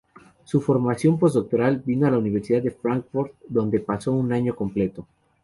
Su 0.45 0.61
formación 0.61 1.19
posdoctoral 1.19 1.77
vino 1.85 2.05
de 2.07 2.11
la 2.13 2.17
Universidad 2.17 2.63
de 2.63 2.71
Fráncfort, 2.71 3.33
donde 3.47 3.79
pasó 3.81 4.11
un 4.11 4.33
año 4.33 4.55
completo. 4.55 5.05